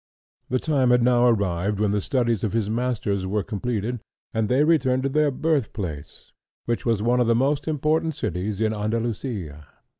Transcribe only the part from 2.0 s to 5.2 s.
studies of his masters were completed, and they returned to